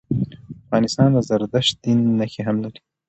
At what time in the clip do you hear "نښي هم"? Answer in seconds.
2.19-2.57